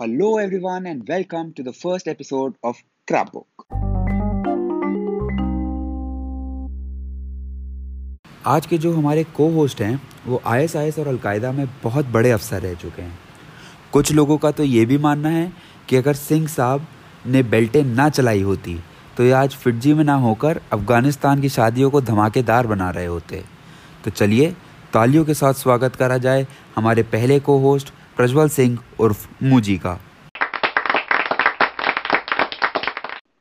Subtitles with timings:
[0.00, 3.64] Hello, everyone, and welcome to the first episode of Scrapbook.
[8.46, 12.62] आज के जो हमारे को होस्ट हैं वो आईएसआईएस और अलकायदा में बहुत बड़े अफसर
[12.62, 13.18] रह चुके हैं
[13.92, 15.52] कुछ लोगों का तो ये भी मानना है
[15.88, 16.86] कि अगर सिंह साहब
[17.26, 18.78] ने बेल्टें ना चलाई होती
[19.16, 23.44] तो ये आज फिटजी में ना होकर अफ़गानिस्तान की शादियों को धमाकेदार बना रहे होते
[24.04, 24.54] तो चलिए
[24.92, 26.46] तालियों के साथ स्वागत करा जाए
[26.76, 30.00] हमारे पहले को होस्ट प्रज्वल सिंह उर्फ़ मूजी का।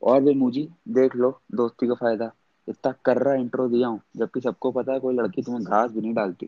[0.04, 2.32] और भी मूजी देख लो दोस्ती का फ़ायदा।
[2.68, 6.02] इतना कर रहा इंट्रो दिया हूँ जबकि सबको पता है कोई लड़की तुम्हें घास भी
[6.02, 6.46] नहीं डालती।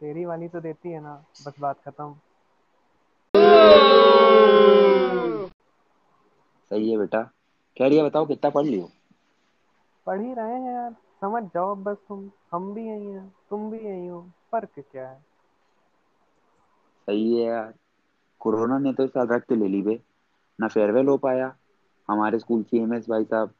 [0.00, 2.14] तेरी वाली तो देती है ना बस बात खत्म।
[6.70, 7.22] सही है बेटा।
[7.78, 8.90] कह रही है बताओ कितना पढ़ लियो?
[10.06, 13.78] पढ़ ही रहे हैं यार। समझ जाओ बस तुम। हम भी यही हैं तुम भी
[13.78, 15.29] यही हो। फ़र्क क्या है?
[17.08, 17.72] सही है यार।
[18.40, 19.98] कोरोना ने तो इस साल रक्त ले ली बे।
[20.58, 21.54] ना फेयरवेल हो पाया
[22.08, 23.54] हमारे स्कूल की एम भाई साहब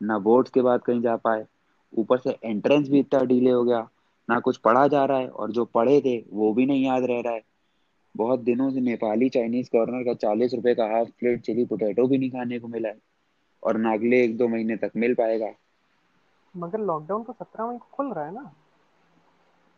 [0.00, 1.46] ना बोर्ड्स के बाद कहीं जा पाए।
[1.92, 3.88] ऊपर से एंट्रेंस भी इतना डिले हो गया
[4.28, 7.20] ना कुछ पढ़ा जा रहा है और जो पढ़े थे वो भी नहीं याद रह
[7.20, 7.42] रहा है।
[8.14, 12.18] बहुत दिनों से नेपाली चाइनीज़ कॉर्नर का चालीस रुपए का हाफ़ प्लेट चिली पोटैटो भी
[12.18, 12.98] नहीं खाने को मिला है
[13.62, 15.52] और ना अगले एक दो महीने तक मिल पाएगा।
[16.54, 18.52] मगर लॉकडाउन तो सत्रह मई को खुल रहा है ना।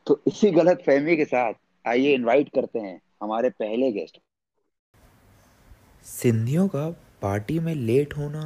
[0.06, 1.52] तो इसी गलत फहमी के साथ
[1.88, 4.18] आइए इनवाइट करते हैं हमारे पहले गेस्ट
[6.06, 6.88] सिंधियों का
[7.22, 8.42] पार्टी में लेट होना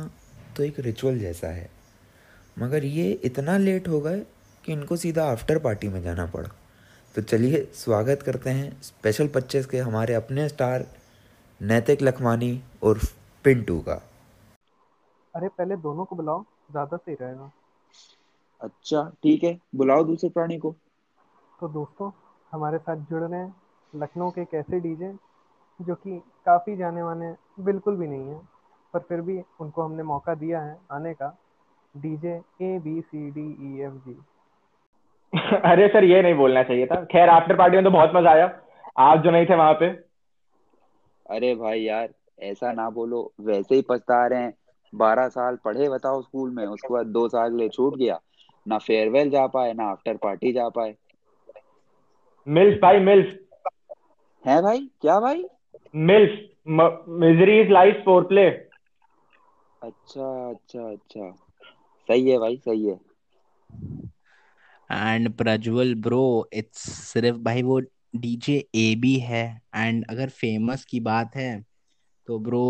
[0.56, 1.68] तो एक रिचुअल जैसा है
[2.56, 4.20] मगर ये इतना लेट हो गए
[4.64, 6.48] कि इनको सीधा आफ्टर पार्टी में जाना पड़ा।
[7.14, 10.86] तो चलिए स्वागत करते हैं स्पेशल पच्चीस के हमारे अपने स्टार
[11.60, 12.98] नैतिक लखमानी और
[13.44, 13.94] पिंटू का।
[15.34, 17.50] अरे पहले दोनों को बुलाओ ज़्यादा सही रहेगा।
[18.60, 20.74] अच्छा ठीक है बुलाओ दूसरे प्राणी को।
[21.60, 22.10] तो दोस्तों
[22.52, 23.54] हमारे साथ जुड़ रहे हैं।
[23.92, 25.12] लखनऊ के एक ऐसे डीजे
[25.80, 28.40] जो कि काफ़ी जाने माने बिल्कुल भी नहीं है
[28.94, 31.36] पर फिर भी उनको हमने मौका दिया है आने का।
[31.94, 34.16] DJ A B C D E F G
[35.64, 38.46] अरे सर ये नहीं बोलना चाहिए था। खैर आफ्टर पार्टी में तो बहुत मज़ा आया।
[39.00, 39.86] आप जो नहीं थे वहाँ पे।
[41.26, 42.08] अरे भाई यार
[42.42, 44.52] ऐसा ना बोलो। वैसे ही पछता रहे हैं।
[44.92, 48.18] बारह साल पढ़े बताओ स्कूल में। उसके बाद दो साल ले छूट गया।
[48.66, 50.94] ना फेयरवेल जा पाए ना आफ्टर पार्टी जा पाए।
[52.46, 53.34] मिल्स भाई मिल्स।
[54.44, 54.88] है भाई?
[55.00, 55.44] क्या भाई?
[55.94, 56.38] Mills
[57.20, 58.48] misery is life for play.
[59.82, 61.30] अच्छा अच्छा अच्छा।
[62.08, 62.98] सही है भाई सही है।
[64.90, 66.22] एंड प्रज्वल ब्रो
[66.52, 67.78] इट्स सिर्फ़ भाई वो
[68.16, 71.50] डीजे ए बी है। एंड अगर फ़ेमस की बात है
[72.28, 72.64] तो ब्रो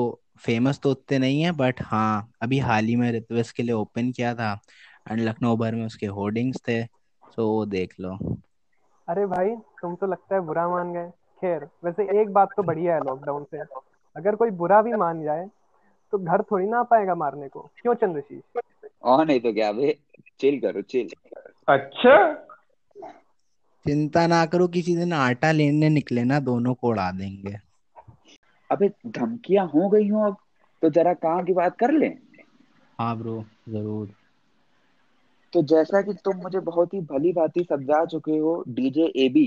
[0.44, 4.10] फ़ेमस तो उतने नहीं है बट हाँ अभी हाल ही में रित्विस के लिए ओपन
[4.12, 4.52] किया था।
[5.10, 8.16] एंड लखनऊ भर में उसके होर्डिंग्स थे सो वो देख लो।
[9.08, 11.08] अरे भाई तुम तो लगता है बुरा मान गए।
[11.42, 13.60] खैर वैसे एक बात तो बढ़िया है लॉकडाउन से।
[14.16, 15.48] अगर कोई बुरा भी मान जाए
[16.12, 18.62] तो घर थोड़ी ना आ पाएगा मारने को। क्यों चंद्रशीष
[19.02, 19.98] और नहीं तो क्या बे
[20.40, 21.10] चिल करो चिल
[21.68, 22.34] अच्छा?
[23.86, 27.56] चिंता ना करो किसी दिन आटा लेने निकले ना दोनों को उड़ा देंगे।
[28.70, 30.36] अबे धमकियाँ हो गई हो अब
[30.82, 32.06] तो जरा काम की बात कर ले?
[32.98, 34.14] हाँ ब्रो ज़रूर।
[35.52, 39.46] तो जैसा कि तुम मुझे बहुत ही भली भांति समझा चुके हो डीजे एबी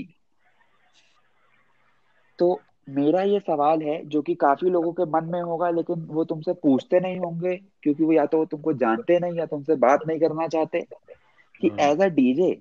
[2.40, 2.48] तो
[2.90, 6.54] मेरा ये सवाल है जो कि काफ़ी लोगों के मन में होगा लेकिन वो तुमसे
[6.64, 10.20] पूछते नहीं होंगे क्योंकि वो या तो वो तुमको जानते नहीं या तुमसे बात नहीं
[10.20, 10.82] करना चाहते
[11.62, 12.52] कि एज अ डीजे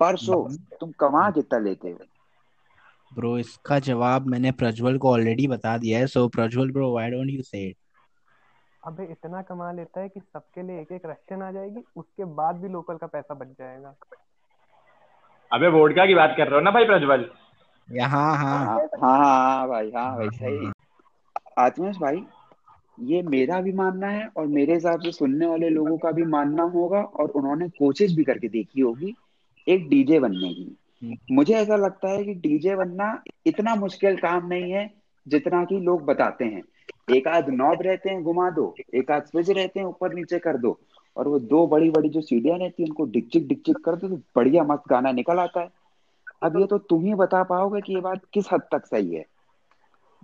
[0.00, 0.42] पर शो
[0.80, 1.98] तुम कमा कितना लेते हो?
[3.12, 7.30] ब्रो इसका जवाब मैंने प्रज्वल को ऑलरेडी बता दिया है so Prajwal bro why don't
[7.30, 7.76] you say it
[8.84, 12.56] अबे इतना कमा लेता है कि सबके लिए एक एक रशियन आ जाएगी उसके बाद
[12.56, 13.94] भी लोकल का पैसा बच जाएगा।
[15.52, 17.30] अबे वोडका की बात कर रहे हो ना भाई प्रज्वल?
[17.88, 20.72] हाँ हाँ। हाँ हाँ हाँ भाई हाँ भाई सही।
[21.58, 22.22] आत्मेश भाई
[23.00, 26.62] ये मेरा भी मानना है और मेरे हिसाब से सुनने वाले लोगों का भी मानना
[26.62, 29.14] होगा और उन्होंने कोशिश भी करके देखी होगी
[29.68, 30.76] एक डीजे बनने की।
[31.32, 34.90] मुझे ऐसा लगता है कि डीजे बनना इतना मुश्किल काम नहीं है
[35.28, 36.62] जितना कि लोग बताते हैं।
[37.08, 40.56] एक आध नॉब रहते हैं घुमा दो। एक आध स्विच रहते हैं ऊपर नीचे कर
[40.56, 40.78] दो।
[41.16, 44.16] और वो दो बड़ी बड़ी जो सीढ़ियाँ रहती है उनको डिकचिक डिकचिक कर दो तो
[44.36, 45.70] बढ़िया मस्त गाना निकल आता है।
[46.42, 49.24] अब ये तो तुम ही बता पाओगे कि ये बात किस हद तक सही है।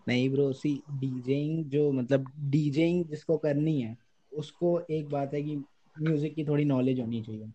[0.08, 3.96] नहीं ब्रो सी डीजेइंग जो मतलब डीजेइंग जिसको करनी है
[4.32, 5.56] उसको एक बात है कि
[5.96, 7.50] म्यूज़िक की थोड़ी नॉलेज होनी चाहिए।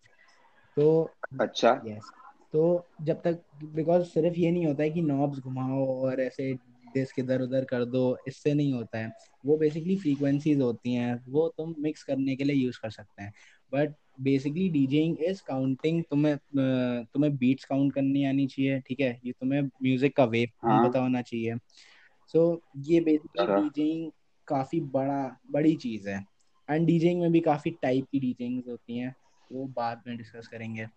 [0.77, 2.11] तो अच्छा। यस
[2.53, 2.63] तो
[3.01, 6.53] जब तक बिकॉज़ सिर्फ़ ये नहीं होता है कि नॉब्स घुमाओ और ऐसे
[6.93, 9.11] डिस्क इधर उधर कर दो इससे नहीं होता है।
[9.45, 13.31] वो बेसिकली फ्रीक्वेंसीज होती हैं वो तुम मिक्स करने के लिए यूज़ कर सकते हैं।
[13.71, 16.37] But basically DJing is counting तुम्हें
[17.13, 19.19] तुम्हें बीट्स काउंट करनी आनी चाहिए ठीक है?
[19.25, 21.55] ये तुम्हें म्यूज़िक का वेव हाँ। पता होना चाहिए।
[22.29, 24.11] सो so, ये बेसिकली अच्छा। डीजेइंग
[24.47, 25.21] काफ़ी बड़ा
[25.51, 26.19] बड़ी चीज़ है।
[26.69, 29.15] एंड डीजेइंग में भी काफ़ी टाइप की डीजेइंग होती हैं
[29.51, 30.87] वो बाद में डिस्कस करेंगे।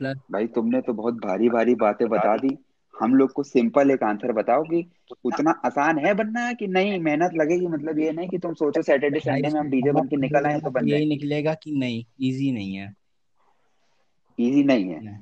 [0.00, 2.56] प्लस भाई तुमने तो बहुत भारी भारी बातें बता दी।
[2.96, 4.78] हम लोग को सिंपल एक आंसर बताओ कि
[5.24, 6.98] उतना आसान है बनना कि नहीं?
[7.00, 10.16] मेहनत लगेगी मतलब ये नहीं कि तुम सोचो सैटरडे संडे में हम डीजे बन के
[10.16, 12.92] निकल आए तो बन यही निकलेगा कि नहीं इजी नहीं है।
[14.38, 15.18] इजी नहीं है। नहीं,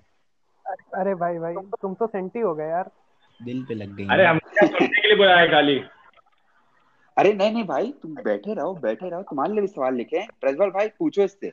[0.94, 2.90] अरे भाई भाई तुम तो सेंटी हो गए यार।
[3.40, 5.78] दिल पे लग गई। अरे हम सुनने के लिए बुलाया खाली?
[7.16, 10.28] अरे नहीं नहीं भाई तुम बैठे रहो बैठे रहो। तुम्हारे लिए भी सवाल लिखे हैं।
[10.40, 11.50] प्रज्वल भाई पूछो इससे।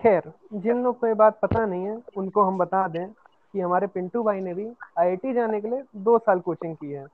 [0.00, 3.06] खैर जिन लोग को ये बात पता नहीं है उनको हम बता दें।
[3.52, 4.68] कि हमारे पिंटू भाई ने भी
[4.98, 7.06] आईआईटी जाने के लिए दो साल कोचिंग की है।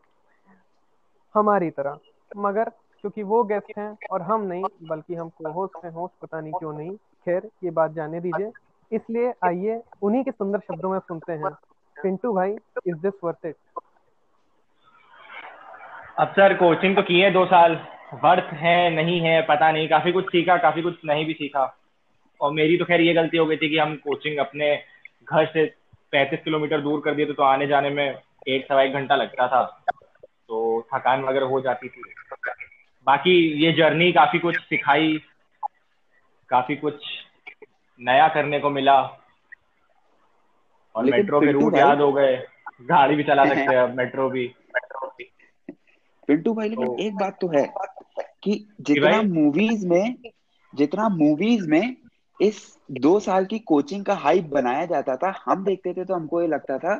[1.34, 1.98] हमारी तरह।
[2.36, 6.40] मगर क्योंकि वो गेस्ट हैं और हम नहीं, बल्कि हम को होस्ट हैं होस्ट पता
[6.40, 8.50] नहीं क्यों नहीं। खैर, ये बात जाने दीजिए।
[8.92, 11.50] इसलिए आइए, उन्हीं के सुंदर शब्दों में सुनते हैं।
[12.02, 13.56] पिंटू भाई इज़ दिस वर्थ इट
[16.18, 20.12] अब सर कोचिंग तो की है दो साल। वर्थ है, नहीं है, पता नहीं। काफ़ी
[20.12, 21.78] कुछ सीखा, काफ़ी कुछ नहीं भी सीखा।
[22.40, 24.82] और मेरी तो खैर ये गलती हो गई थी कि हम कोचिंग अपने
[25.30, 25.83] घर से
[26.14, 28.18] पैंतीस किलोमीटर दूर कर दिए थे तो आने जाने में
[28.48, 29.84] एक सवा एक घंटा लगता था।
[30.48, 32.02] तो थकान वगैरह हो जाती थी।
[33.06, 35.22] बाकी ये जर्नी काफ़ी कुछ सिखाई
[36.48, 37.04] काफ़ी कुछ
[38.00, 39.00] नया करने को मिला।
[40.94, 42.46] और मेट्रो के रूट याद हो गए।
[42.82, 44.54] गाड़ी भी चला सकते हैं मेट्रो भी।
[46.26, 47.72] पिंटू भाई लेकिन तो- एक बात तो है
[48.42, 50.14] कि जितना मूवीज़ में
[50.74, 51.96] जितना मूवीज़ में
[52.40, 56.40] इस दो साल की कोचिंग का हाइप बनाया जाता था। हम देखते थे तो हमको
[56.42, 56.94] ये लगता था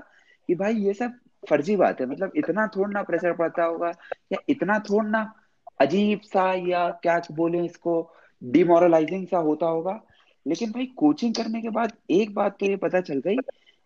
[0.49, 3.91] कि भाई ये सब फर्जी बात है। मतलब इतना थोड़ा ना प्रेशर पड़ता होगा
[4.33, 5.33] या इतना थोड़ा ना
[5.81, 8.01] अजीब सा या क्या बोले इसको
[8.43, 10.01] डिमोरलाइजिंग सा होता होगा।
[10.47, 13.37] लेकिन भाई कोचिंग करने के बाद एक बात तो ये पता चल गई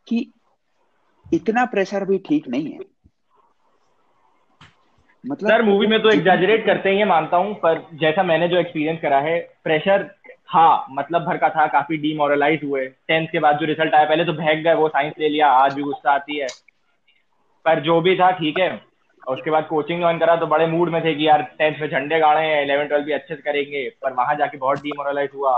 [0.06, 0.30] कि
[1.26, 2.78] इतना प्रेशर भी ठीक नहीं है।
[5.24, 8.56] मतलब सर मूवी में तो एग्जैजरेट करते हैं ये मानता हूँ पर जैसा मैंने जो
[8.56, 10.02] एक्सपीरियंस करा है प्रेशर
[10.48, 14.24] था मतलब भर का था काफ़ी डीमोरलाइज हुए। टेंथ के बाद जो रिज़ल्ट आया पहले
[14.24, 16.46] तो बहक गए वो साइंस ले लिया आज भी गुस्सा आती है।
[17.64, 18.70] पर जो भी था ठीक है।
[19.28, 21.88] और उसके बाद कोचिंग ज्वाइन करा तो बड़े मूड में थे कि यार टेंथ में
[21.88, 25.56] झंडे गाड़े हैं इलेवन ट्वेल्थ भी अच्छे से करेंगे। पर वहाँ जाके बहुत डीमोरलाइज हुआ।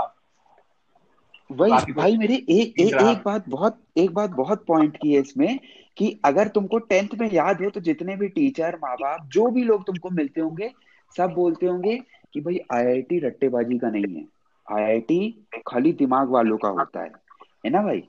[1.49, 5.59] वही भाई मेरे एक एक एक बात बहुत एक बात बहुत पॉइंट की है इसमें
[5.97, 9.63] कि अगर तुमको टेंथ में याद हो तो जितने भी टीचर माँ बाप जो भी
[9.63, 10.71] लोग तुमको मिलते होंगे
[11.15, 11.95] सब बोलते होंगे
[12.33, 14.40] कि भाई आईआईटी रट्टेबाजी का नहीं है।
[14.71, 15.19] आईआईटी
[15.67, 17.11] खाली दिमाग वालों का होता है।
[17.65, 18.03] है ना भाई?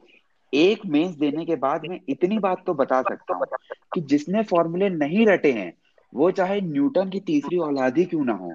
[0.53, 3.47] एक मेंस देने के बाद मैं इतनी बात तो बता सकता हूँ
[3.95, 5.73] कि जिसने फॉर्मूले नहीं रटे हैं
[6.13, 8.53] वो चाहे न्यूटन की तीसरी औलाद ही क्यों ना हो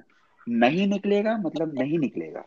[0.50, 2.44] नहीं निकलेगा मतलब नहीं निकलेगा।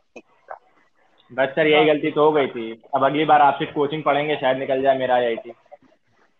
[1.33, 4.59] बस सर यही गलती तो हो गई थी। अब अगली बार आपसे कोचिंग पढ़ेंगे शायद
[4.59, 5.53] निकल जाए मेरा IIT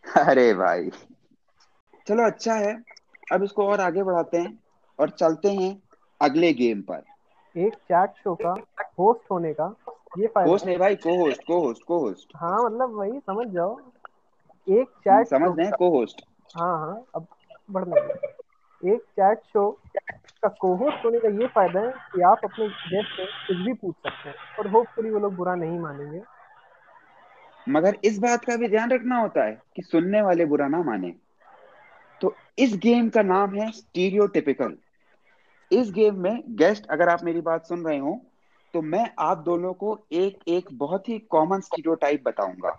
[0.05, 0.90] अरे भाई।
[2.06, 2.73] चलो अच्छा है।
[3.32, 4.58] अब इसको और आगे बढ़ाते हैं
[4.99, 5.82] और चलते हैं
[6.20, 7.02] अगले गेम पर।
[7.55, 8.50] एक चैट शो का
[8.99, 9.75] होस्ट होने का
[10.19, 13.47] ये फ़ायदा होस्ट नहीं भाई को होस्ट को होस्ट को होस्ट हाँ मतलब वही समझ
[13.49, 13.79] जाओ।
[14.67, 16.25] एक चैट समझ रहे हैं को होस्ट
[16.56, 17.26] हाँ हाँ अब
[17.70, 19.70] बढ़ने। एक चैट शो
[20.43, 23.94] का कोहोस्ट होने का ये फ़ायदा है कि आप अपने गेस्ट से कुछ भी पूछ
[23.97, 26.23] सकते हैं और होपफुली वो लोग बुरा नहीं मानेंगे।
[27.67, 31.14] मगर इस बात का भी ध्यान रखना होता है कि सुनने वाले बुरा ना माने।
[32.20, 34.76] तो इस गेम का नाम है स्टीरियोटिपिकल
[35.70, 38.21] इस गेम में गेस्ट अगर आप मेरी बात सुन रहे हो
[38.75, 42.78] तो मैं आप दोनों को एक एक बहुत ही कॉमन स्टीरियोटाइप बताऊँगा।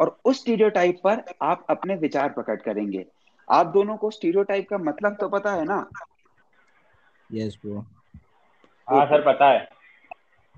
[0.00, 3.04] और उस स्टीरियोटाइप पर आप अपने विचार प्रकट करेंगे।
[3.48, 5.84] आप दोनों को स्टीरियोटाइप का मतलब तो पता है ना?
[7.30, 7.84] यस ब्रो
[8.88, 9.66] हाँ सर पता है।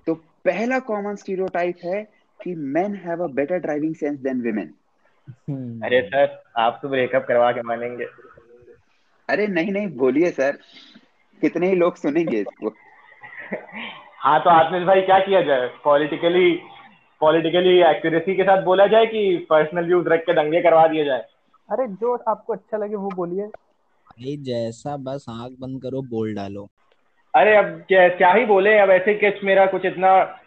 [0.06, 2.02] तो पहला कॉमन स्टीरियोटाइप है
[2.40, 4.75] कि men have a better driving sense than women
[5.82, 8.06] अरे सर आप तो ब्रेकअप करवा के मानेंगे।
[9.28, 10.58] अरे नहीं नहीं बोलिए सर।
[11.40, 12.68] कितने ही लोग सुनेंगे इसको।
[14.18, 15.68] हाँ तो आत्मेश भाई क्या किया जाए?
[15.84, 16.50] पॉलिटिकली
[17.20, 21.24] पॉलिटिकली एक्यूरेसी के साथ बोला जाए कि पर्सनल व्यूज़ रख के दंगे करवा दिए जाए?
[21.70, 26.68] अरे जो आपको अच्छा लगे वो बोलिए। भाई जैसा बस आँख बंद करो बोल डालो।
[27.34, 30.40] अरे अब क्या क्या ही बोले अब ऐसे केस मेरा कुछ इतना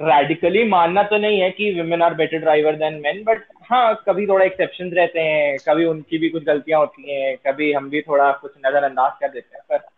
[0.00, 4.26] रेडिकली मानना तो नहीं है कि women are better driver than men but हाँ कभी
[4.26, 8.32] थोड़ा एक्सेप्शन रहते हैं कभी उनकी भी कुछ गलतियाँ होती हैं कभी हम भी थोड़ा
[8.32, 9.91] कुछ नजरअंदाज कर देते हैं पर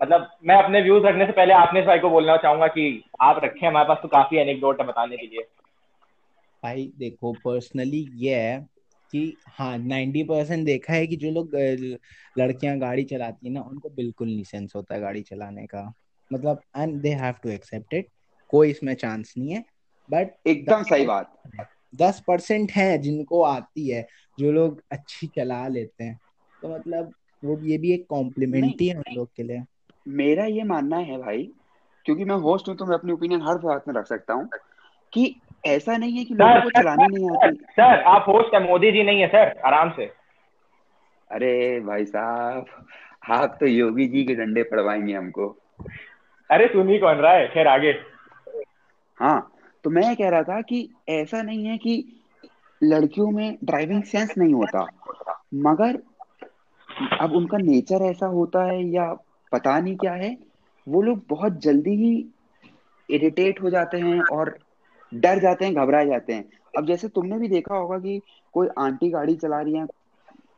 [0.00, 3.66] मतलब मैं अपने व्यूज़ रखने से पहले आपने भाई को बोलना चाहूँगा कि आप रखें
[3.68, 5.42] हमारे पास तो काफ़ी एनेक्डोट है बताने के लिए।
[6.62, 8.58] भाई देखो पर्सनली ये है
[9.12, 11.54] कि हाँ नाइन्टी परसेंट देखा है कि जो लोग
[12.38, 15.92] लड़कियाँ गाड़ी चलाती है ना उनको बिल्कुल नहीं सेंस होता है गाड़ी चलाने का।
[16.30, 18.08] मतलब and they have to accept it
[18.50, 19.64] कोई इसमें चांस नहीं है।
[20.10, 21.34] बट एकदम सही बात।
[21.94, 24.06] दस परसेंट है जिनको आती है
[24.38, 26.18] जो लोग अच्छी चला लेते हैं।
[26.62, 27.12] तो मतलब
[27.44, 29.62] वो ये भी एक कॉम्प्लीमेंट ही है उन लोग के लिए।
[30.08, 31.50] मेरा ये मानना है भाई
[32.04, 34.48] क्योंकि मैं होस्ट हूँ तो मैं अपनी ओपिनियन हर बात में रख सकता हूँ
[35.12, 38.92] कि ऐसा नहीं है कि लोगों को चलानी नहीं आती। सर आप होस्ट है मोदी
[38.92, 40.04] जी नहीं है सर आराम से।
[41.30, 42.64] अरे भाई साहब
[43.30, 45.48] आप तो योगी जी के डंडे पड़वाएँगे हमको।
[46.50, 47.48] अरे सुन ही कौन रहा है?
[47.48, 47.92] खैर आगे।
[49.18, 49.52] हाँ
[49.84, 52.22] तो मैं कह रहा था कि ऐसा नहीं है कि
[52.82, 54.86] लड़कियों में ड्राइविंग सेंस नहीं होता
[55.54, 55.98] मगर
[57.20, 59.16] अब उनका नेचर ऐसा होता है या
[59.52, 60.36] पता नहीं क्या है।
[60.86, 62.14] वो लोग बहुत जल्दी ही
[63.08, 64.56] इरिटेट हो जाते हैं और
[65.12, 68.20] डर जाते हैं घबरा जाते हैं। अब जैसे तुमने भी देखा होगा कि
[68.54, 69.86] कोई आंटी गाड़ी चला रही है,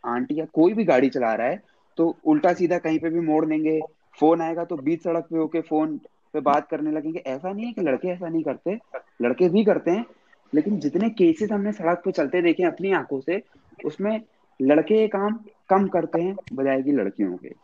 [0.05, 1.63] आंटी या कोई भी गाड़ी चला रहा है
[1.99, 3.81] तो उल्टा सीधा कहीं पे भी मोड़ देंगे
[4.19, 5.97] फ़ोन आएगा तो बीच सड़क पे होके फ़ोन
[6.35, 8.79] पे बात करने लगेंगे। ऐसा नहीं है कि लड़के ऐसा नहीं करते,
[9.23, 10.05] लड़के भी करते हैं,
[10.53, 13.43] लेकिन जितने केसेस हमने सड़क पे चलते देखे अपनी आँखों से,
[13.85, 14.21] उसमें
[14.61, 17.55] लड़के ये काम कम करते हैं, बजाय की लड़कियों के।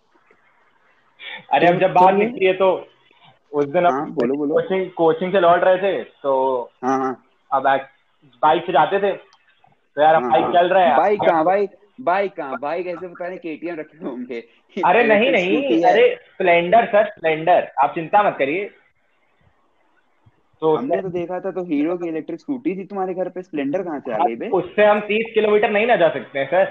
[1.53, 2.69] अरे तो अब जब बात चलिए निकली है तो
[3.53, 6.35] उस दिन हाँ बोलो बोलो। कोचिंग कोचिंग से लौट रहे थे तो
[6.85, 7.13] हाँ हाँ।
[7.51, 7.63] अब
[8.43, 11.45] बाइक से जाते थे। तो यार अब हाँ बाइक हाँ। चल रहा है बाइक कहाँ
[11.45, 11.71] बाइक
[12.01, 12.59] बाइक कहाँ?
[12.61, 14.41] बाइक ऐसे पता नहीं केटीएम रखे होंगे।
[14.77, 18.65] अरे नहीं नहीं। अरे स्प्लेंडर सर स्प्लेंडर आप चिंता मत करिए।
[20.63, 23.83] तो हमने तो देखा था तो हीरो की इलेक्ट्रिक स्कूटी थी तुम्हारे घर पे। स्प्लेंडर
[23.83, 24.49] कहाँ से आ गई बे?
[24.51, 26.65] उससे हम तीस किलोमीटर नहीं ना जा सकते हैं सर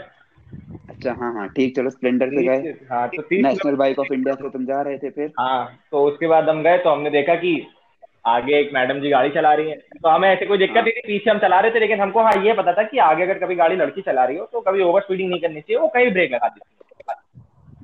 [1.05, 4.35] अच्छा हाँ हाँ ठीक चलो स्प्लेंडर से गए। हाँ तो तीस नेशनल बाइक ऑफ़ इंडिया
[4.35, 5.31] से तुम जा रहे थे फिर?
[5.39, 7.55] हाँ तो उसके बाद हम गए तो हमने देखा कि
[8.25, 10.93] आगे एक मैडम जी गाड़ी चला रही है। तो हमें ऐसे कोई दिक्कत हाँ। नहीं
[10.93, 13.39] थी पीछे हम चला रहे थे लेकिन हमको हाँ ये पता था कि आगे अगर
[13.39, 16.12] कभी गाड़ी लड़की चला रही हो तो कभी ओवर स्पीडिंग नहीं करनी चाहिए वो कहीं
[16.12, 16.74] ब्रेक लगा देती है।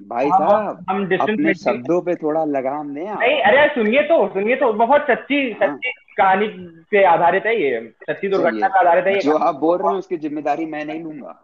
[0.10, 4.28] भाई हम साहब हम डिस्टेंस अपने शब्दों पे थोड़ा लगाम दें नहीं अरे सुनिए तो
[4.28, 6.48] सुनिए तो बहुत सच्ची हाँ। सच्ची कहानी
[6.92, 10.00] पे आधारित है ये सच्ची दुर्घटना पे आधारित है ये। जो आप बोल रहे हैं
[10.00, 11.40] उसकी ज़िम्मेदारी मैं नहीं लूँगा।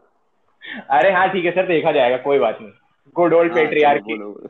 [0.89, 2.71] अरे हाँ ठीक है सर देखा जाएगा कोई बात नहीं।
[3.15, 4.49] गुड ओल्ड चलो पेट्रियार्की बोलो।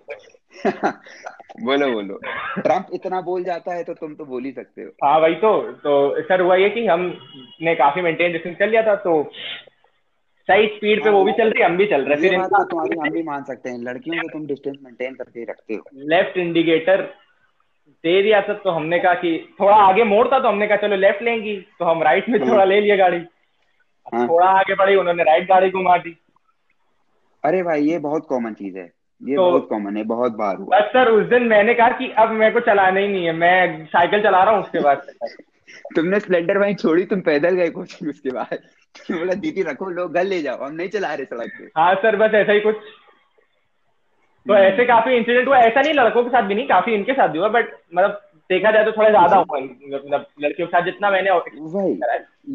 [1.66, 2.20] बोलो बोलो।
[2.62, 5.52] ट्रंप इतना बोल जाता है तो तुम तो बोल ही सकते हो। हाँ वही तो।
[5.84, 9.22] तो सर हुआ ये कि हमने काफ़ी मेंटेन डिस्टेंस कर लिया था तो
[10.50, 12.64] सही स्पीड पे वो भी चल रही हम भी चल रहे फिर बात तो इनका
[12.64, 16.38] तुम्हारी हम भी मान सकते हैं। लड़कियों को तुम डिस्टेंस मेंटेन करके रखते हो। लेफ़्ट
[16.38, 17.02] इंडिकेटर
[18.04, 21.22] दे दिया था तो हमने कहा कि थोड़ा आगे मोड़ता तो हमने कहा चलो लेफ़्ट
[21.22, 23.20] लेंगी। तो हम राइट में हाँ। थोड़ा ले लिए गाड़ी।
[24.14, 26.18] थोड़ा आगे बढ़ी उन्होंने राइट गाड़ी घुमा दी।
[27.44, 30.80] अरे भाई ये बहुत कॉमन चीज़ है। ये तो बहुत कॉमन है बहुत बार हुआ।
[30.80, 33.86] बस सर उस दिन मैंने कहा कि अब मेरे को चलाना ही नहीं है मैं
[33.86, 35.02] साइकिल चला रहा हूँ उसके बाद।
[35.96, 38.60] तुमने स्प्लेंडर वहीं छोड़ी तुम पैदल गए कोचिंग उसके बाद।
[39.12, 42.16] बोला दीदी रखो लोग घर ले जाओ हम नहीं चला रहे सड़क पे। हाँ सर
[42.16, 42.76] बस ऐसा ही कुछ।
[44.48, 47.14] तो हम्म। ऐसे काफ़ी इंसिडेंट हुआ ऐसा नहीं लड़कों के साथ भी नहीं काफ़ी इनके
[47.14, 50.86] साथ भी हुआ बट मतलब देखा जाए तो थोड़ा ज़्यादा हुआ मतलब लड़कियों के साथ
[50.86, 51.94] जितना मैंने वही।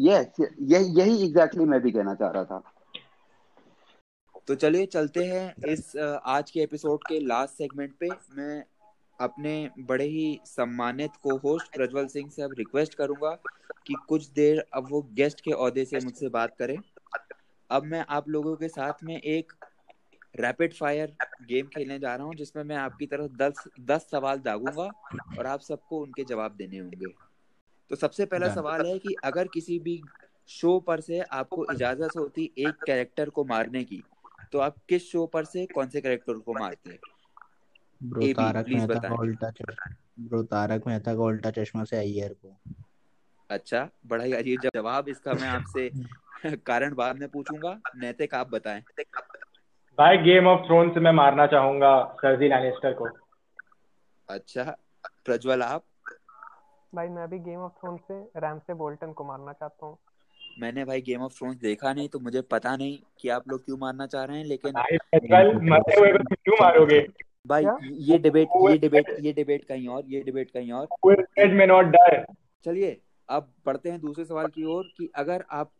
[0.07, 2.61] यस यही यही एग्जैक्टली मैं भी कहना चाह रहा था।
[4.47, 8.63] तो चलिए चलते हैं इस आज के एपिसोड के लास्ट सेगमेंट पे। मैं
[9.19, 9.53] अपने
[9.89, 13.37] बड़े ही सम्मानित को होस्ट प्रज्वल सिंह से अब रिक्वेस्ट करूँगा
[13.87, 16.77] कि कुछ देर अब वो गेस्ट के ओहदे से मुझसे बात करें।
[17.69, 19.53] अब मैं आप लोगों के साथ में एक
[20.35, 24.93] रैपिड फायर गेम खेलने जा रहा हूँ जिसमें मैं आपकी तरफ़ दस दस सवाल दागूँगा
[25.37, 27.13] और आप सबको उनके जवाब देने होंगे।
[27.89, 30.01] तो सबसे पहला सवाल है कि अगर किसी भी
[30.47, 34.03] शो पर से आपको इजाज़त होती एक कैरेक्टर को मारने की
[34.51, 36.99] तो आप किस शो पर से कौन से कैरेक्टर को मारते
[38.03, 42.55] ब्रो तारक मेहता का उल्टा चश्मा। ब्रो तारक मेहता का उल्टा चश्मा से अय्यर को
[43.49, 45.91] अच्छा बड़ा ही अजीब जवाब इसका मैं आपसे
[46.65, 48.83] कारण बाद में पूछूँगा। नैतिक आप बताएँ।
[49.97, 53.09] भाई गेम ऑफ़ थ्रोन से मैं मारना चाहूँगा सर्जी लैनिस्टर को।
[54.29, 54.63] अच्छा
[55.25, 55.83] प्रज्वल आप?
[56.95, 59.97] भाई मैं भी गेम ऑफ़ थ्रोन से रैम से बोल्टन को मारना चाहता हूँ।
[60.59, 63.77] मैंने भाई गेम ऑफ़ थ्रोन्स देखा नहीं तो मुझे पता नहीं कि आप लोग क्यों
[63.77, 67.07] मारना चाह रहे हैं लेकिन भाई प्रज्वल मरते हुए को क्यों मारोगे?
[67.47, 67.77] भाई क्या?
[67.83, 70.87] ये डिबेट ये डिबेट ये डिबेट कहीं और ये डिबेट कहीं और।
[72.65, 75.71] चलिए अब बढ़ते हैं दूसरे सवाल की ओर कि अगर आप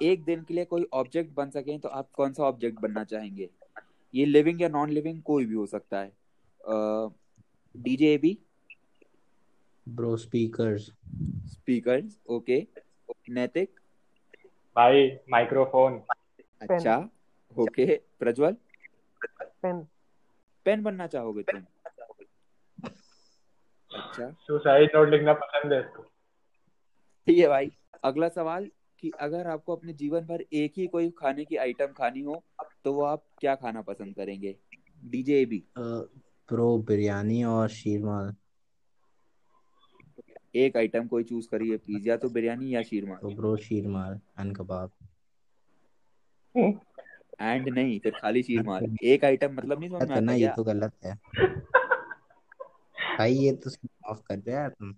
[0.00, 3.48] एक दिन के लिए कोई ऑब्जेक्ट बन सकें तो आप कौन सा ऑब्जेक्ट बनना चाहेंगे?
[4.14, 6.12] ये लिविंग या नॉन लिविंग कोई भी हो सकता है।
[7.74, 8.36] डीजे भी
[9.86, 10.90] bro speakers
[11.48, 12.58] speakers okay
[13.30, 13.80] Naitik
[14.76, 16.00] भाई माइक्रोफोन
[16.62, 16.96] अच्छा
[17.56, 17.86] ओके
[18.18, 18.56] प्रज्वल?
[19.62, 19.82] पेन
[20.66, 21.66] पेन बनना चाहोगे तुम?
[23.90, 25.82] अच्छा। सुसाइड नोट लिखना पसंद है
[27.26, 27.70] ठीक है भाई।
[28.04, 28.70] अगला सवाल
[29.04, 32.42] कि अगर आपको अपने जीवन भर एक ही कोई खाने की आइटम खानी हो
[32.84, 34.56] तो वो आप क्या खाना पसंद करेंगे?
[35.04, 38.34] डीजे भी ब्रो बिरयानी और शीरमाल।
[40.56, 44.56] एक आइटम कोई चूज़ करिए प्लीज़ या तो बिरयानी या शीरमा तो bro sheermal and
[44.56, 44.90] kebab
[47.40, 50.48] and नहीं फिर खाली शीर मार एक आइटम मतलब नहीं समझ में है आता ये
[50.48, 51.14] तो गलत है।
[53.18, 53.70] भाई ये तो
[54.06, 54.94] ऑफ़ कर दे यार तुम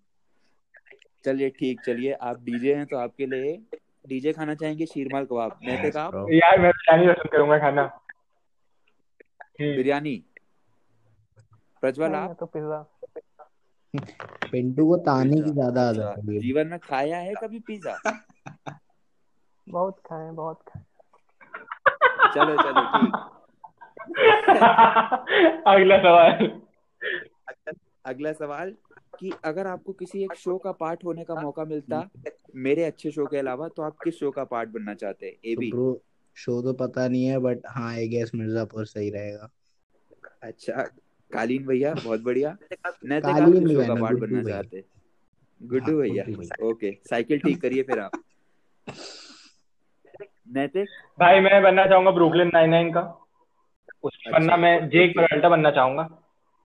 [1.25, 3.57] चलिए ठीक चलिए आप डीजे हैं तो आपके लिए
[4.09, 7.85] डीजे खाना चाहेंगे शीरमाल कबाब। मैं तो आप यार मैं बिरयानी पसंद करूँगा खाना।
[9.61, 10.25] बिरयानी।
[11.81, 12.37] प्रज्वल आप?
[12.41, 12.93] तो पिज्जा।
[14.51, 17.99] पिंटू को ताने की ज़्यादा अच्छा। आदत है। जीवन में खाया है कभी पिज्जा?
[19.69, 20.83] बहुत खाए बहुत खाए।
[22.35, 23.33] चलो चलो ठीक।
[25.67, 26.61] अगला सवाल।
[28.05, 28.75] अगला सवाल?
[29.21, 32.09] कि अगर आपको किसी एक शो का पार्ट होने का मौका मिलता
[32.57, 35.33] मेरे अच्छे शो के अलावा तो आप किस शो का पार्ट बनना चाहते हैं?
[35.45, 36.01] ए तो बी ब्रो
[36.37, 39.51] शो तो पता नहीं है बट हाँ आई गेस मिर्जापुर सही रहेगा।
[40.43, 40.83] अच्छा
[41.31, 42.57] कालीन भैया बहुत बढ़िया।
[43.05, 44.85] नैतिक आप कालीन किस शो का पार्ट बनना चाहते
[45.61, 48.11] गुड्डू हाँ, भैया ओके साइकिल ठीक करिए फिर आप।
[50.49, 50.89] नैतिक?
[51.19, 53.01] भाई मैं बनना चाहूँगा ब्रुकलिन नाइन नाइन का।
[54.03, 56.09] उसमें अच्छा, बनना मैं जेक ओके। बनना चाहूँगा।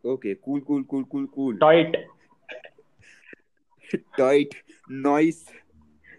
[0.03, 1.95] Okay cool cool cool cool cool tight
[3.95, 4.49] tight
[4.91, 5.49] nice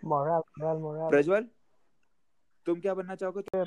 [0.04, 1.48] moral moral moral Prajwal
[2.66, 3.64] तुम क्या बनना चाहोगे?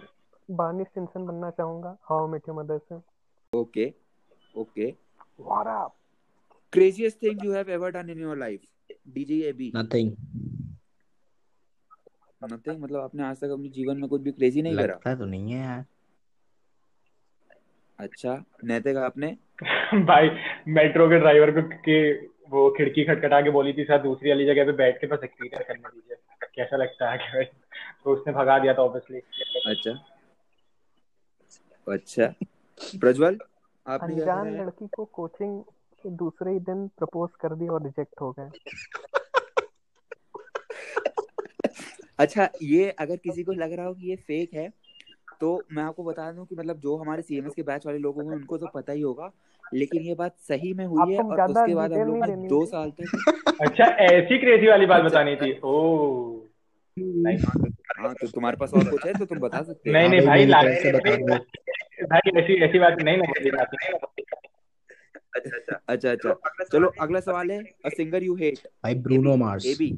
[0.52, 3.00] बार्नी स्टिनसन बनना चाहूँगा हाउ मेट योर मदर से।
[3.58, 3.94] Okay
[4.58, 4.94] okay
[5.40, 5.96] what up
[6.76, 8.62] craziest thing you have ever done in your life?
[9.18, 10.16] DJ AB nothing
[12.44, 12.80] nothing.
[12.80, 14.84] मतलब आपने आज तक अपने जीवन में कुछ भी क्रेजी नहीं करा?
[14.84, 15.86] लगता तो नहीं है यार।
[18.00, 19.38] अच्छा नैतिक आपने?
[19.94, 20.30] भाई
[20.68, 24.66] मेट्रो के ड्राइवर को के वो खिड़की खटखटा के बोली थी सर दूसरी वाली जगह
[24.66, 26.16] पे बैठ के बस एक्सपीरियंस करने दीजिए।
[26.56, 27.18] कैसा लगता है?
[27.18, 27.46] कि
[28.04, 29.20] तो उसने भगा दिया था ऑब्वियसली
[29.68, 29.92] अच्छा।
[31.88, 32.34] अच्छा।
[33.00, 33.38] प्रज्वल
[33.88, 35.62] आपने क्या अनजान लड़की को कोचिंग
[36.04, 38.50] के दूसरे ही दिन प्रपोज कर दिया और रिजेक्ट हो गए।
[42.18, 44.70] अच्छा ये अगर किसी को लग रहा हो कि ये फेक है
[45.42, 48.36] तो मैं आपको बता दूँ कि मतलब जो हमारे सीएमएस के बैच वाले लोग होंगे
[48.36, 49.32] उनको तो पता ही होगा।
[49.74, 52.92] लेकिन ये बात सही में हुई है और उसके बाद हम लोग ने दो साल
[52.92, 56.38] तक अच्छा ऐसी क्रेजी वाली बात अच्छा, बतानी थी। ओ।
[58.00, 59.14] हाँ तो तुम्हारे पास और कुछ है?
[59.14, 61.38] तो तुम बता सकते हो। नहीं हाँ नहीं भाई, भाई
[62.06, 63.78] भाई ऐसी ऐसी बात नहीं ना बोली जाती
[65.36, 66.34] अच्छा अच्छा
[66.72, 69.92] चलो अगला सवाल है। अ सिंगर यू हेट भाई Bruno Mars A B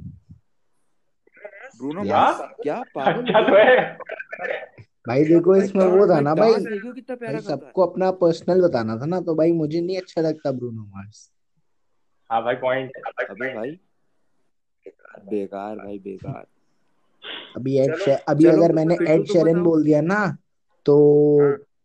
[1.78, 2.82] Bruno Mars क्या?
[2.96, 4.73] पागल अच्छा तो है।
[5.06, 7.82] भाई देखो इसमें वो था ना भाई डांस देखियो कितना प्यारा भाई करता है। सबको
[7.82, 11.30] अपना पर्सनल बताना था ना तो भाई मुझे नहीं अच्छा लगता ब्रूनो मार्स।
[12.30, 12.98] हाँ भाई पॉइंट
[13.30, 13.78] अबे भाई
[15.26, 16.46] बेकार भाई बेकार।
[17.56, 20.26] अभी एड अभी चलो, अगर मैंने पिंटू एड तुम शेरन बताओ। बोल दिया ना
[20.86, 20.96] तो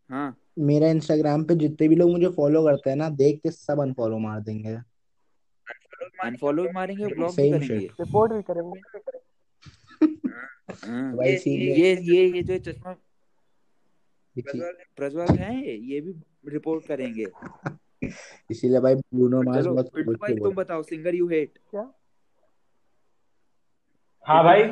[0.09, 3.81] हाँ मेरा इंस्टाग्राम पे जितने भी लोग मुझे फॉलो करते हैं ना देख के सब
[3.81, 4.77] अनफॉलो मार देंगे।
[6.23, 8.79] अनफॉलो भी मारेंगे ब्लॉक भी करेंगे। रिपोर्ट भी करेंगे।
[10.75, 12.95] हाँ, भाई ये ये ये ये जो चश्मा
[14.37, 16.13] प्रज्वल है ये भी
[16.45, 17.25] रिपोर्ट करेंगे।
[18.51, 19.89] इसीलिए भाई ब्रूनो मार्स सोच
[20.19, 21.81] भाई तुम बताओ सिंगर यू हेट क्या?
[24.25, 24.63] हाँ भाई।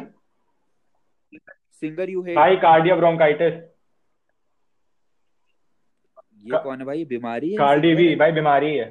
[1.82, 3.54] सिंगर यू हेट भाई कार्डियो ब्रोंकाइटिस
[6.44, 7.58] ये कौन है भाई बीमारी है?
[7.58, 8.86] कार्डी भी भाई बीमारी है।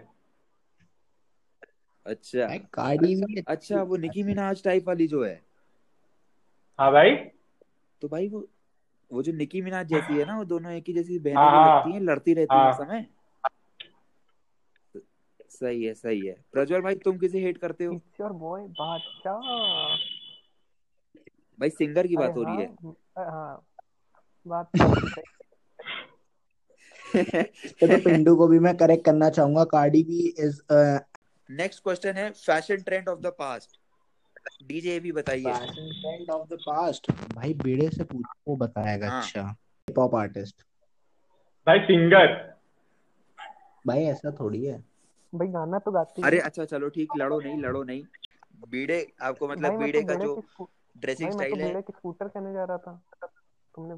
[2.07, 5.35] अच्छा। भाई कार्डी भी अच्छा वो निकी मिनाज टाइप वाली जो है।
[6.79, 7.15] हाँ भाई।
[8.03, 8.49] तो भाई वो
[9.11, 11.77] वो जो निकी मिनाज जैसी है ना वो दोनों एक ही जैसी बहनें हाँ, हाँ।
[11.77, 13.07] लगती हैं लड़ती रहती हैं हाँ। समय?
[15.51, 17.93] सही है सही है। प्रज्वल भाई तुम किसे हेट करते हो?
[17.95, 19.41] इट्स योर बॉय बादशाह।
[21.59, 22.67] भाई सिंगर की बात हो रही है
[23.19, 23.67] हाँ।
[24.47, 24.71] बात
[27.81, 30.61] तो पिंडू को भी मैं करेक्ट करना चाहूँगा। Cardi B is
[31.49, 33.79] next question है fashion trend of the past
[34.67, 39.21] DJ भी बताइए। Fashion trend of the past भाई बेड़े से पूछो वो बताएगा हाँ।
[39.21, 39.43] अच्छा।
[39.89, 40.63] हिप हॉप आर्टिस्ट
[41.67, 42.27] भाई सिंगर
[43.87, 44.79] भाई ऐसा थोड़ी है।
[45.33, 48.03] भाई गाना तो गाती अरे अच्छा चलो ठीक लड़ो नहीं लड़ो नहीं।
[48.69, 50.35] बीड़े आपको भाई मतलब मैं बीड़े तो का जो
[50.97, 53.03] ड्रेसिंग भाई मैं तो स्टाइल है। बेड़े की स्कूटर कहने जा रहा था।
[53.75, 53.97] तुमने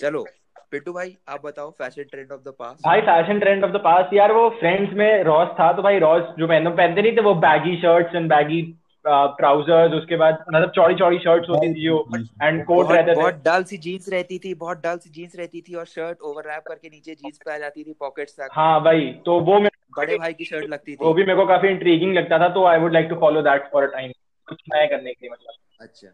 [0.00, 0.24] चलो
[0.72, 4.14] पिट्टू भाई आप बताओ fashion trend of the past भाई fashion trend of the past
[4.14, 7.34] यार वो फ्रेंड्स में रॉस था तो भाई रॉस जो पहनते पहनते नहीं थे वो
[7.34, 8.62] baggy shirts and baggy
[9.04, 11.98] trousers उसके बाद मतलब चौड़ी चौड़ी शर्ट्स होती थी जो
[12.42, 15.60] एंड कोट रहते थे। बहुत डल सी जीन्स रहती थी बहुत डल सी जीन्स रहती
[15.60, 19.06] थी और शर्ट ओवरलैप करके नीचे जीन्स पे आ जाती थी पॉकेट्स तक। हाँ भाई
[19.26, 22.14] तो वो मेरे बड़े भाई की शर्ट लगती थी। वो भी मेरे को काफ़ी इंट्रीगिंग
[22.14, 24.12] लगता था तो I would like to follow that for a time
[24.48, 26.08] कुछ नया करने के लिए मतलब। अच्छा।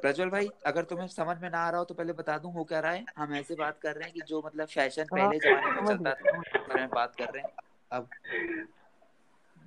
[0.00, 2.64] प्रज्वल भाई अगर तुम्हें समझ में ना आ रहा हो तो पहले बता दूँ हो
[2.64, 3.04] क्या रहा है?
[3.16, 6.12] हम ऐसे बात कर रहे हैं कि जो मतलब फ़ैशन हाँ, पहले जमाने में चलता
[6.14, 7.50] था उसके बारे में बात कर रहे हैं।
[7.92, 8.08] अब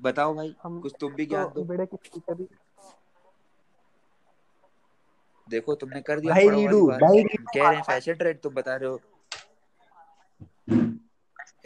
[0.01, 1.73] बताओ भाई हम कुछ तुम भी ज्ञान तो दो
[2.33, 2.47] ही
[5.49, 8.89] देखो तुमने कर दिया भाई रीडू भाई कह रहे हैं फ़ैशन ट्रेंड तुम बता रहे
[8.89, 9.01] हो।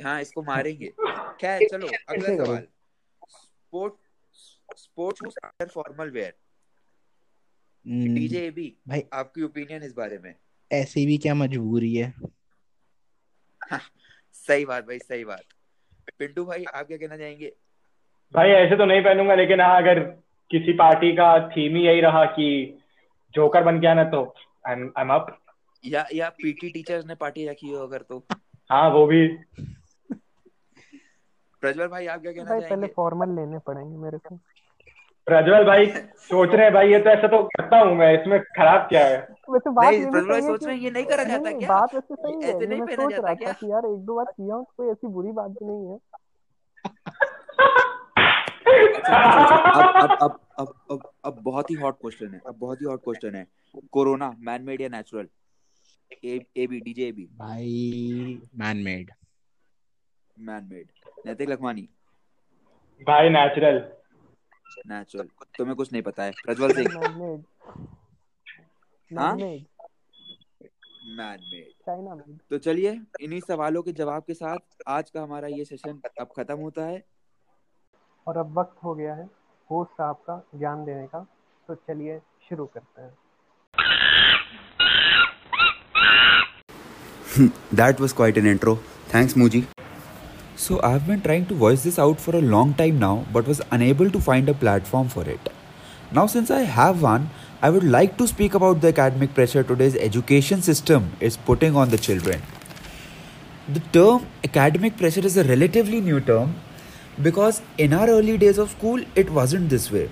[0.03, 0.93] हाँ इसको मारेंगे।
[1.41, 2.67] खैर चलो अगला सवाल।
[3.29, 3.93] Sport
[4.75, 6.33] sports shoes under formal wear.
[7.87, 10.35] Hmm, DJ AB भाई। आपकी ओपिनियन इस बारे में।
[10.71, 12.13] ऐसे भी क्या मजबूरी है
[14.33, 15.43] सही बात भाई सही बात।
[16.17, 17.55] पिंटू भाई आप क्या कहना चाहेंगे?
[18.35, 19.99] भाई ऐसे तो नहीं पहनूँगा लेकिन हाँ अगर
[20.51, 22.47] किसी पार्टी का थीम ही यही रहा कि
[23.33, 24.33] जोकर बन गया ना तो
[24.67, 25.37] आई एम अप
[25.85, 28.23] या या पीटी टीचर्स ने पार्टी रखी हो अगर तो।
[28.69, 29.27] हाँ वो भी।
[31.61, 34.35] प्रज्वल भाई आप क्या कहना भाई पहले फॉर्मल लेने पड़ेंगे मेरे को।
[35.27, 35.85] प्रज्वल भाई
[36.29, 39.17] सोच रहे हैं भाई ये तो ऐसा तो करता हूँ मैं इसमें खराब क्या है?
[39.49, 41.69] वैसे बात नहीं प्रज्वल भाई सोच कि रहे हैं ये नहीं करा जाता क्या?
[41.69, 43.85] बात वैसे सही है ऐसे नहीं मैं पहना सोच जाता रहा था क्या कि यार
[43.85, 45.97] एक दो बार किया हूँ तो कोई ऐसी बुरी बात भी नहीं है।
[48.95, 53.03] अब अब अब अब अब अब बहुत ही हॉट क्वेश्चन है अब बहुत ही हॉट
[53.03, 53.47] क्वेश्चन है.
[53.91, 55.27] कोरोना मैन मेड या natural
[56.25, 59.11] A A B DJ B भाई man made
[60.37, 60.87] man made
[61.25, 61.87] Naitik Lakhmani
[63.07, 63.81] भाई नेचुरल
[64.87, 65.27] नेचुरल
[65.57, 66.31] तुम्हें कुछ नहीं पता है.
[66.45, 66.87] प्रज्वल सिंह?
[66.97, 67.43] मैनमेड
[69.11, 69.35] हाँ?
[69.35, 69.65] मैन
[71.51, 75.65] मेड चाइना मेड तो चलिए इन्हीं सवालों के जवाब के साथ आज का हमारा ये
[75.65, 77.03] सेशन अब खत्म होता है।
[78.27, 79.23] और अब वक्त हो गया है
[79.69, 81.19] होस्ट साहब का ज्ञान देने का
[81.69, 82.17] तो चलिए
[82.49, 83.13] शुरू करते हैं।
[87.75, 88.75] That was quite an intro
[89.13, 89.63] thanks Moozi
[90.57, 93.47] so I have been trying to voice this out for a long time now but
[93.47, 95.49] was unable to find a platform for it
[96.13, 97.27] now since I have one
[97.63, 101.89] I would like to speak about the academic pressure today's education system is putting on
[101.89, 102.41] the children
[103.69, 106.53] the term academic pressure is a relatively new term
[107.21, 110.09] because in our early days of school, it wasn't this way.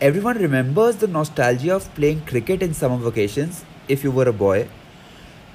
[0.00, 4.68] Everyone remembers the nostalgia of playing cricket in summer vacations if you were a boy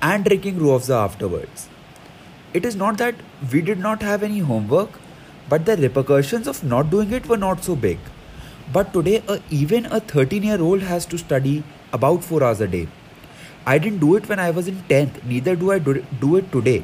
[0.02, 1.69] and drinking Ruafza afterwards.
[2.54, 3.15] It is not that
[3.54, 4.89] we did not have any homework,
[5.47, 7.99] but the repercussions of not doing it were not so big.
[8.73, 12.67] But today, a, even a 13 year old has to study about 4 hours a
[12.67, 12.88] day.
[13.65, 16.52] I didn't do it when I was in 10th, neither do I do do it
[16.52, 16.84] today.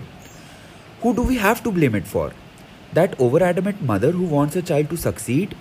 [1.01, 2.31] Who do we have to blame it for?
[2.95, 5.55] That over adamant mother who wants her child to succeed,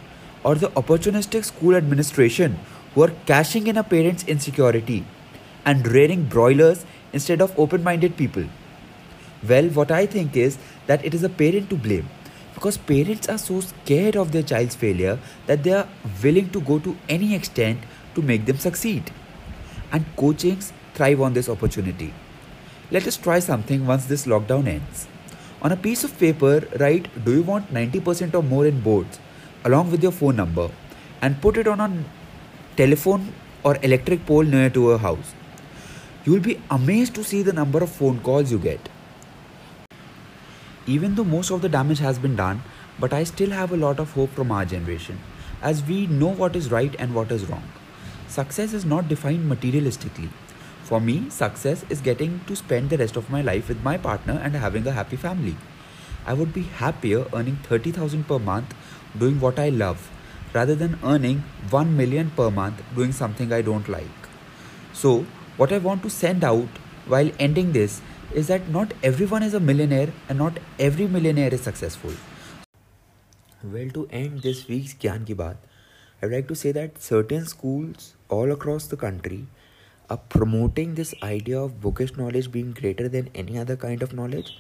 [0.45, 2.59] or the opportunistic school administration
[2.95, 5.05] who are cashing in a parent's insecurity
[5.65, 8.45] and rearing broilers instead of open minded people?
[9.49, 12.09] Well, what I think is that it is a parent to blame
[12.55, 15.89] because parents are so scared of their child's failure that they are
[16.23, 17.81] willing to go to any extent
[18.15, 19.11] to make them succeed.
[19.91, 22.15] And coachings thrive on this opportunity.
[22.91, 25.09] Let us try something once this lockdown ends.
[25.65, 29.19] On a piece of paper, write Do you want 90% or more in boards
[29.65, 30.69] along with your phone number
[31.23, 32.05] and put it on a
[32.77, 35.33] telephone or electric pole near to your house.
[36.27, 38.91] You will be amazed to see the number of phone calls you get.
[40.87, 42.61] Even though most of the damage has been done,
[43.01, 45.19] but I still have a lot of hope from our generation,
[45.63, 47.65] as we know what is right and what is wrong.
[48.29, 50.29] Success is not defined materialistically.
[50.85, 54.39] For me, success is getting to spend the rest of my life with my partner
[54.45, 55.57] and having a happy family.
[56.27, 58.75] I would be happier earning 30,000 per month
[59.19, 60.11] doing what I love
[60.53, 64.29] rather than earning 1 million per month doing something I don't like.
[64.93, 65.25] So,
[65.57, 66.69] what I want to send out
[67.07, 68.03] while ending this
[68.35, 72.13] is that not everyone is a millionaire and not every millionaire is successful.
[73.63, 75.57] Well, to end this week's Gyan Ki Baat,
[76.21, 79.47] I would like to say that certain schools all across the country
[80.11, 84.57] are promoting this idea of bookish knowledge being greater than any other kind of knowledge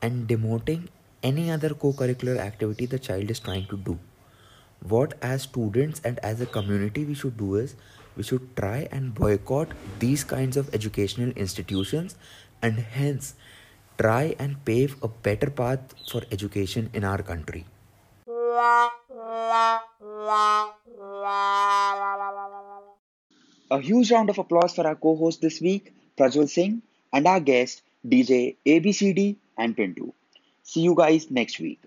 [0.00, 0.88] and demoting
[1.22, 3.98] any other co curricular activity the child is trying to do.
[4.88, 7.76] What, as students and as a community, we should do is
[8.16, 12.16] we should try and boycott these kinds of educational institutions
[12.60, 13.34] and hence
[13.98, 17.64] try and pave a better path for education in our country.
[23.72, 26.80] A huge round of applause for our co-host this week, Prajwal Singh,
[27.12, 30.12] and our guest, DJ ABCD and Pintu.
[30.62, 31.80] See you guys next week.